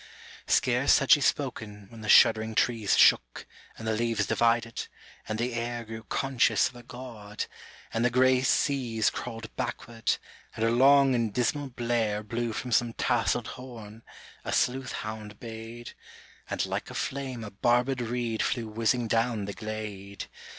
[0.47, 3.45] Scarce had she spoken when the shuddering trees Shook,
[3.77, 4.87] and the leaves divided,
[5.29, 7.45] and the air Grew conscious of a God,
[7.93, 10.17] and the gray seasr* Crawled backward,
[10.55, 14.01] and a long and dismal blare/ ~~ Blew from some tasseled horn,
[14.43, 15.91] a sleuth hound bayed,
[16.49, 20.25] And like a flame a barb&d reed flew whizzing down the glade.